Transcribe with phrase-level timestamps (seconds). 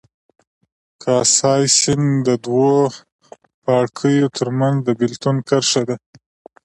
[1.03, 2.71] کاسای سیند د دوو
[3.63, 5.95] پاړکیو ترمنځ د بېلتون کرښه ده.